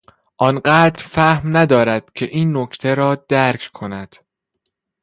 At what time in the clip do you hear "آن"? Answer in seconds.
0.37-0.59